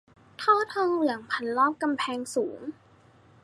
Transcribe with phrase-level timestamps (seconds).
[0.41, 2.59] ท่อทองเหลืองพันรอบกำแพงสูง